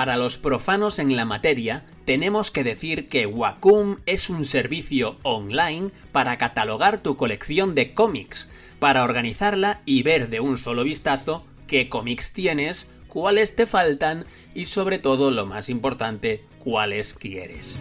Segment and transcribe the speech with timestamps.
[0.00, 5.90] Para los profanos en la materia, tenemos que decir que Wacom es un servicio online
[6.10, 11.90] para catalogar tu colección de cómics, para organizarla y ver de un solo vistazo qué
[11.90, 14.24] cómics tienes, cuáles te faltan
[14.54, 17.76] y sobre todo, lo más importante, cuáles quieres.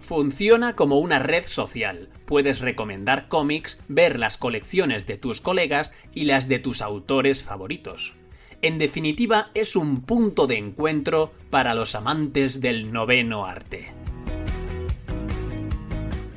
[0.00, 2.08] Funciona como una red social.
[2.24, 8.14] Puedes recomendar cómics, ver las colecciones de tus colegas y las de tus autores favoritos.
[8.60, 13.92] En definitiva, es un punto de encuentro para los amantes del noveno arte.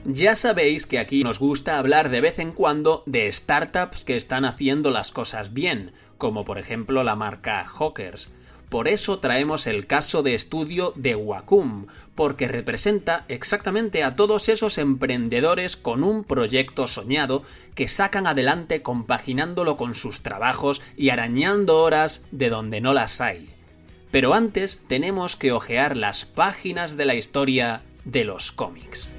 [0.06, 4.46] Ya sabéis que aquí nos gusta hablar de vez en cuando de startups que están
[4.46, 8.30] haciendo las cosas bien, como por ejemplo la marca Hawkers,
[8.72, 14.78] por eso traemos el caso de estudio de Wacom, porque representa exactamente a todos esos
[14.78, 17.44] emprendedores con un proyecto soñado
[17.76, 23.50] que sacan adelante compaginándolo con sus trabajos y arañando horas de donde no las hay.
[24.10, 29.14] Pero antes tenemos que hojear las páginas de la historia de los cómics.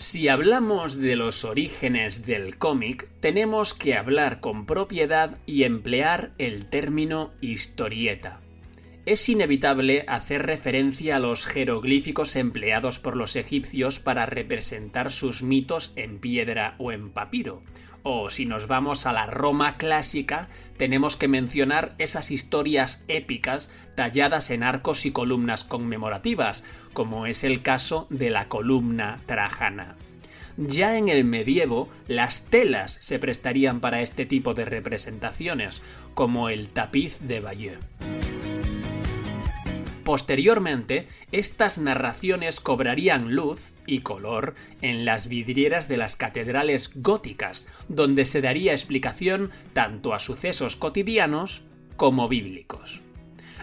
[0.00, 6.64] Si hablamos de los orígenes del cómic, tenemos que hablar con propiedad y emplear el
[6.64, 8.40] término historieta.
[9.10, 15.92] Es inevitable hacer referencia a los jeroglíficos empleados por los egipcios para representar sus mitos
[15.96, 17.64] en piedra o en papiro.
[18.04, 24.48] O si nos vamos a la Roma clásica, tenemos que mencionar esas historias épicas talladas
[24.50, 29.96] en arcos y columnas conmemorativas, como es el caso de la columna trajana.
[30.56, 35.82] Ya en el medievo, las telas se prestarían para este tipo de representaciones,
[36.14, 37.78] como el tapiz de Bayeux.
[40.04, 48.24] Posteriormente, estas narraciones cobrarían luz y color en las vidrieras de las catedrales góticas, donde
[48.24, 51.64] se daría explicación tanto a sucesos cotidianos
[51.96, 53.02] como bíblicos.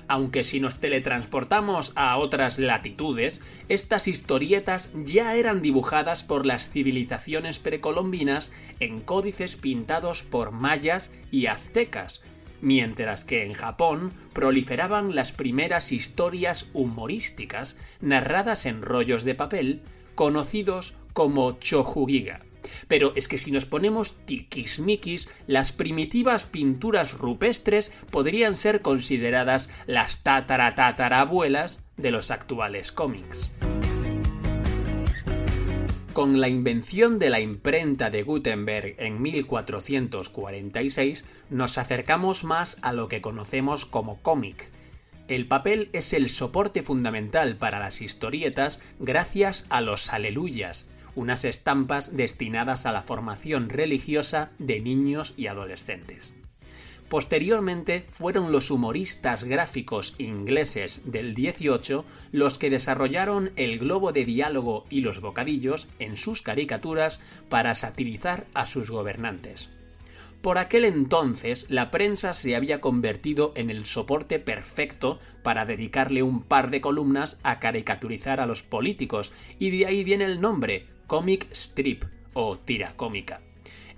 [0.09, 7.59] Aunque si nos teletransportamos a otras latitudes, estas historietas ya eran dibujadas por las civilizaciones
[7.59, 12.21] precolombinas en códices pintados por mayas y aztecas,
[12.62, 19.81] mientras que en Japón proliferaban las primeras historias humorísticas narradas en rollos de papel,
[20.16, 22.41] conocidos como chojugiga.
[22.88, 30.24] Pero es que si nos ponemos tiquismiquis, las primitivas pinturas rupestres podrían ser consideradas las
[30.24, 33.50] tataratatarabuelas de los actuales cómics.
[36.17, 43.07] Con la invención de la imprenta de Gutenberg en 1446, nos acercamos más a lo
[43.07, 44.72] que conocemos como cómic.
[45.27, 52.17] El papel es el soporte fundamental para las historietas gracias a los aleluyas, unas estampas
[52.17, 56.33] destinadas a la formación religiosa de niños y adolescentes.
[57.09, 62.03] Posteriormente fueron los humoristas gráficos ingleses del 18
[62.34, 68.45] los que desarrollaron el globo de diálogo y los bocadillos en sus caricaturas para satirizar
[68.53, 69.69] a sus gobernantes.
[70.41, 76.44] Por aquel entonces la prensa se había convertido en el soporte perfecto para dedicarle un
[76.44, 81.47] par de columnas a caricaturizar a los políticos, y de ahí viene el nombre, comic
[81.51, 82.03] strip
[82.34, 83.41] o tira cómica.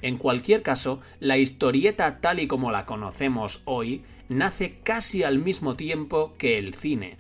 [0.02, 5.76] En cualquier caso, la historieta tal y como la conocemos hoy nace casi al mismo
[5.76, 7.18] tiempo que el cine.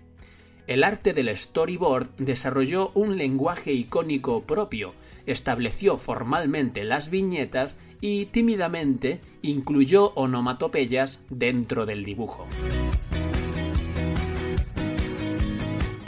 [0.67, 4.93] El arte del storyboard desarrolló un lenguaje icónico propio,
[5.25, 12.47] estableció formalmente las viñetas y tímidamente incluyó onomatopeyas dentro del dibujo.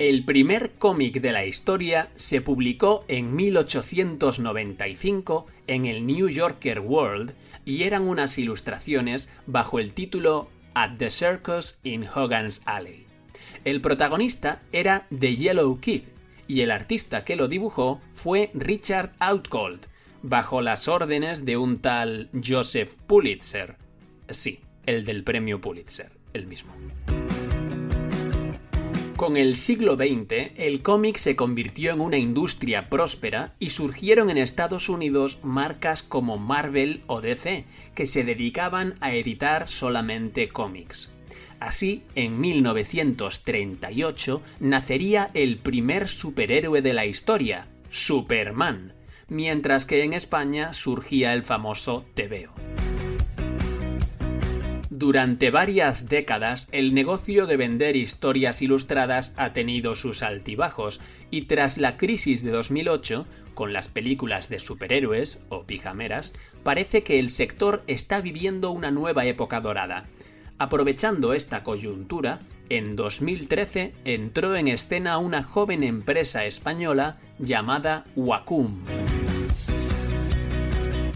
[0.01, 7.35] El primer cómic de la historia se publicó en 1895 en el New Yorker World
[7.65, 13.05] y eran unas ilustraciones bajo el título At the Circus in Hogan's Alley.
[13.63, 16.05] El protagonista era The Yellow Kid
[16.47, 19.81] y el artista que lo dibujó fue Richard Outgold,
[20.23, 23.77] bajo las órdenes de un tal Joseph Pulitzer.
[24.29, 26.73] Sí, el del premio Pulitzer, el mismo.
[29.21, 34.39] Con el siglo XX, el cómic se convirtió en una industria próspera y surgieron en
[34.39, 41.11] Estados Unidos marcas como Marvel o DC, que se dedicaban a editar solamente cómics.
[41.59, 48.95] Así, en 1938 nacería el primer superhéroe de la historia, Superman,
[49.27, 52.90] mientras que en España surgía el famoso TVO.
[55.01, 61.01] Durante varias décadas, el negocio de vender historias ilustradas ha tenido sus altibajos
[61.31, 63.25] y tras la crisis de 2008,
[63.55, 69.25] con las películas de superhéroes o pijameras, parece que el sector está viviendo una nueva
[69.25, 70.05] época dorada.
[70.59, 78.83] Aprovechando esta coyuntura, en 2013 entró en escena una joven empresa española llamada Wacom.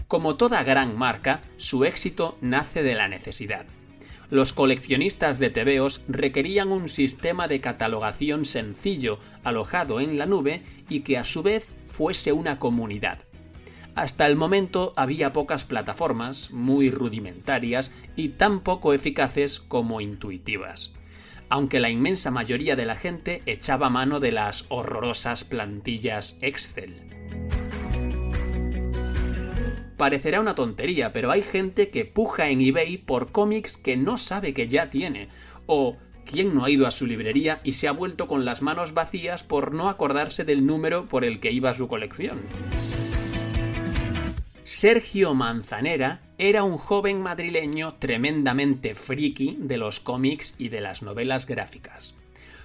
[0.08, 3.66] Como toda gran marca, su éxito nace de la necesidad.
[4.30, 11.00] Los coleccionistas de tebeos requerían un sistema de catalogación sencillo, alojado en la nube y
[11.00, 13.20] que a su vez fuese una comunidad.
[13.94, 20.92] Hasta el momento había pocas plataformas, muy rudimentarias y tan poco eficaces como intuitivas
[21.48, 27.02] aunque la inmensa mayoría de la gente echaba mano de las horrorosas plantillas Excel.
[29.96, 34.52] Parecerá una tontería, pero hay gente que puja en eBay por cómics que no sabe
[34.52, 35.28] que ya tiene,
[35.64, 35.96] o
[36.26, 39.42] ¿quién no ha ido a su librería y se ha vuelto con las manos vacías
[39.42, 42.40] por no acordarse del número por el que iba su colección?
[44.64, 51.46] Sergio Manzanera era un joven madrileño tremendamente friki de los cómics y de las novelas
[51.46, 52.16] gráficas.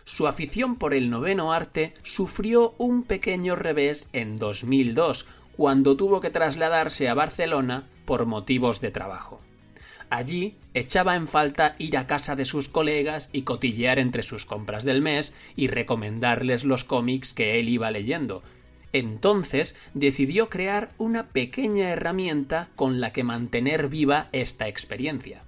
[0.04, 6.30] Su afición por el noveno arte sufrió un pequeño revés en 2002, cuando tuvo que
[6.30, 9.42] trasladarse a Barcelona por motivos de trabajo.
[10.09, 14.83] Allí echaba en falta ir a casa de sus colegas y cotillear entre sus compras
[14.83, 18.44] del mes y recomendarles los cómics que él iba leyendo.
[18.92, 25.44] Entonces decidió crear una pequeña herramienta con la que mantener viva esta experiencia.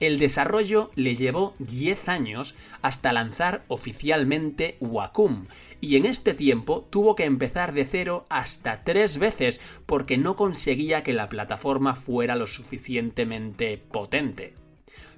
[0.00, 5.46] El desarrollo le llevó 10 años hasta lanzar oficialmente Wacom,
[5.80, 11.02] y en este tiempo tuvo que empezar de cero hasta tres veces porque no conseguía
[11.02, 14.54] que la plataforma fuera lo suficientemente potente.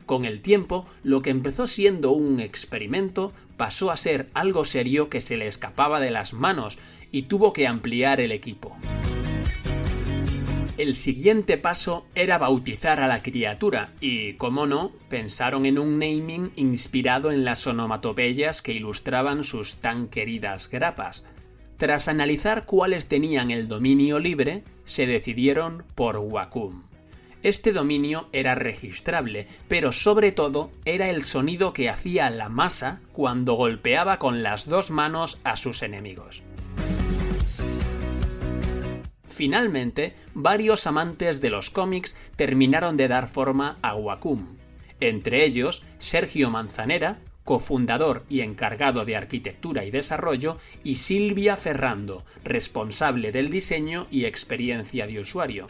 [0.07, 5.21] Con el tiempo, lo que empezó siendo un experimento pasó a ser algo serio que
[5.21, 6.79] se le escapaba de las manos
[7.13, 8.77] y tuvo que ampliar el equipo
[10.83, 16.53] el siguiente paso era bautizar a la criatura y, como no, pensaron en un naming
[16.57, 21.23] inspirado en las onomatopeyas que ilustraban sus tan queridas grapas.
[21.77, 26.85] Tras analizar cuáles tenían el dominio libre, se decidieron por Wacom.
[27.43, 33.55] Este dominio era registrable, pero sobre todo era el sonido que hacía la masa cuando
[33.55, 36.43] golpeaba con las dos manos a sus enemigos.
[39.41, 44.59] Finalmente, varios amantes de los cómics terminaron de dar forma a Wacom,
[45.01, 53.33] entre ellos Sergio Manzanera, cofundador y encargado de arquitectura y desarrollo, y Silvia Ferrando, responsable
[53.33, 55.69] del diseño y experiencia de usuario.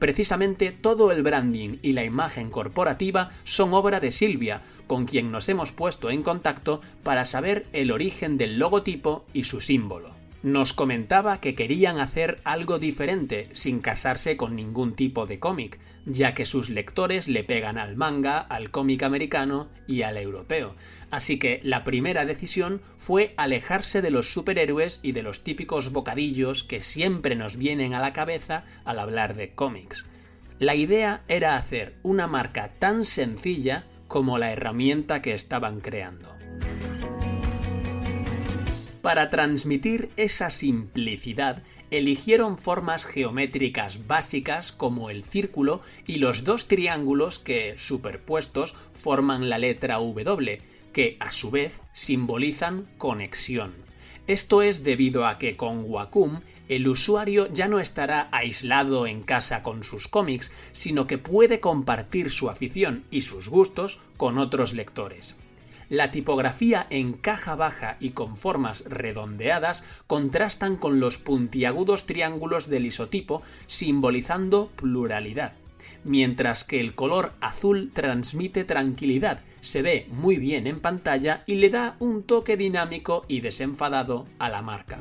[0.00, 5.48] Precisamente todo el branding y la imagen corporativa son obra de Silvia, con quien nos
[5.48, 10.13] hemos puesto en contacto para saber el origen del logotipo y su símbolo
[10.44, 16.34] nos comentaba que querían hacer algo diferente sin casarse con ningún tipo de cómic, ya
[16.34, 20.76] que sus lectores le pegan al manga, al cómic americano y al europeo.
[21.10, 26.62] Así que la primera decisión fue alejarse de los superhéroes y de los típicos bocadillos
[26.62, 30.04] que siempre nos vienen a la cabeza al hablar de cómics.
[30.58, 36.33] La idea era hacer una marca tan sencilla como la herramienta que estaban creando.
[39.04, 47.38] Para transmitir esa simplicidad, eligieron formas geométricas básicas como el círculo y los dos triángulos
[47.38, 50.58] que, superpuestos, forman la letra W,
[50.94, 53.74] que a su vez simbolizan conexión.
[54.26, 59.62] Esto es debido a que con Wacom el usuario ya no estará aislado en casa
[59.62, 65.34] con sus cómics, sino que puede compartir su afición y sus gustos con otros lectores.
[65.94, 72.86] La tipografía en caja baja y con formas redondeadas contrastan con los puntiagudos triángulos del
[72.86, 75.52] isotipo, simbolizando pluralidad.
[76.02, 81.70] Mientras que el color azul transmite tranquilidad, se ve muy bien en pantalla y le
[81.70, 84.98] da un toque dinámico y desenfadado a la marca.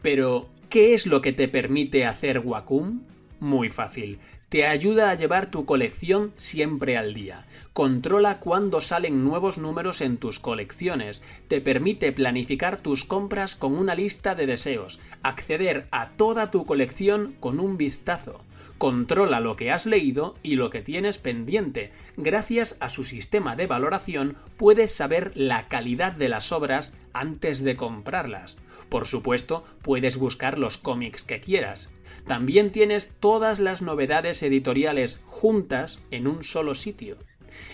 [0.00, 3.00] Pero, ¿qué es lo que te permite hacer Wacom?
[3.40, 4.20] Muy fácil.
[4.52, 7.46] Te ayuda a llevar tu colección siempre al día.
[7.72, 11.22] Controla cuándo salen nuevos números en tus colecciones.
[11.48, 15.00] Te permite planificar tus compras con una lista de deseos.
[15.22, 18.44] Acceder a toda tu colección con un vistazo
[18.76, 21.92] controla lo que has leído y lo que tienes pendiente.
[22.16, 27.76] Gracias a su sistema de valoración puedes saber la calidad de las obras antes de
[27.76, 28.56] comprarlas.
[28.88, 31.88] Por supuesto, puedes buscar los cómics que quieras.
[32.26, 37.16] También tienes todas las novedades editoriales juntas en un solo sitio.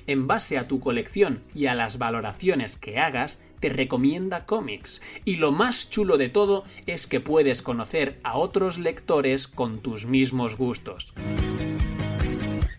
[0.07, 5.01] En base a tu colección y a las valoraciones que hagas, te recomienda cómics.
[5.25, 10.07] Y lo más chulo de todo es que puedes conocer a otros lectores con tus
[10.07, 11.13] mismos gustos.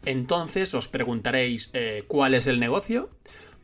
[0.06, 3.10] Entonces os preguntaréis, eh, ¿cuál es el negocio?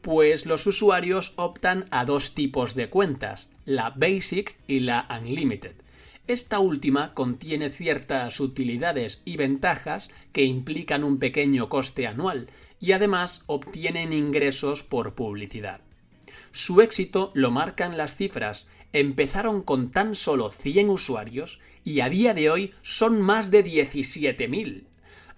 [0.01, 5.75] Pues los usuarios optan a dos tipos de cuentas, la Basic y la Unlimited.
[6.27, 13.43] Esta última contiene ciertas utilidades y ventajas que implican un pequeño coste anual y además
[13.45, 15.81] obtienen ingresos por publicidad.
[16.51, 18.65] Su éxito lo marcan las cifras.
[18.91, 24.85] Empezaron con tan solo 100 usuarios y a día de hoy son más de 17.000.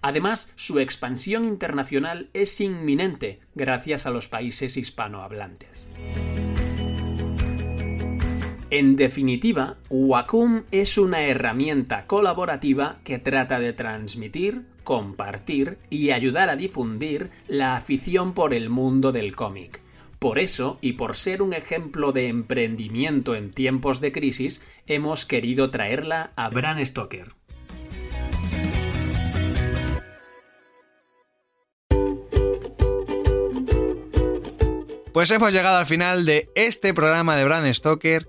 [0.00, 5.86] Además, su expansión internacional es inminente gracias a los países hispanohablantes.
[8.70, 16.56] En definitiva, Wacom es una herramienta colaborativa que trata de transmitir, compartir y ayudar a
[16.56, 19.80] difundir la afición por el mundo del cómic.
[20.18, 25.70] Por eso, y por ser un ejemplo de emprendimiento en tiempos de crisis, hemos querido
[25.70, 27.28] traerla a Bran Stoker.
[35.14, 38.28] Pues hemos llegado al final de este programa de Bran Stoker